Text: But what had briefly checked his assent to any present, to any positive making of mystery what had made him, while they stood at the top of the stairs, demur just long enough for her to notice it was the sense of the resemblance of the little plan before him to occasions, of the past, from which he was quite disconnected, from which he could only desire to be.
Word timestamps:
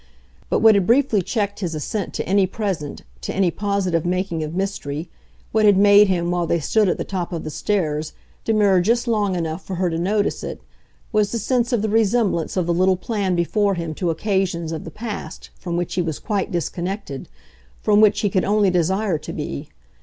But 0.49 0.61
what 0.61 0.73
had 0.73 0.87
briefly 0.87 1.21
checked 1.21 1.59
his 1.59 1.75
assent 1.75 2.15
to 2.15 2.27
any 2.27 2.47
present, 2.47 3.03
to 3.21 3.35
any 3.35 3.51
positive 3.51 4.03
making 4.03 4.41
of 4.43 4.55
mystery 4.55 5.11
what 5.51 5.63
had 5.65 5.77
made 5.77 6.07
him, 6.07 6.31
while 6.31 6.47
they 6.47 6.59
stood 6.59 6.89
at 6.89 6.97
the 6.97 7.03
top 7.03 7.31
of 7.31 7.43
the 7.43 7.51
stairs, 7.51 8.13
demur 8.43 8.81
just 8.81 9.07
long 9.07 9.35
enough 9.35 9.63
for 9.63 9.75
her 9.75 9.91
to 9.91 9.99
notice 9.99 10.43
it 10.43 10.59
was 11.11 11.31
the 11.31 11.37
sense 11.37 11.71
of 11.71 11.83
the 11.83 11.87
resemblance 11.89 12.57
of 12.57 12.65
the 12.65 12.73
little 12.73 12.97
plan 12.97 13.35
before 13.35 13.75
him 13.75 13.93
to 13.93 14.09
occasions, 14.09 14.71
of 14.71 14.85
the 14.85 14.89
past, 14.89 15.51
from 15.59 15.77
which 15.77 15.93
he 15.93 16.01
was 16.01 16.17
quite 16.17 16.49
disconnected, 16.51 17.29
from 17.79 18.01
which 18.01 18.21
he 18.21 18.29
could 18.31 18.43
only 18.43 18.71
desire 18.71 19.19
to 19.19 19.31
be. 19.33 19.69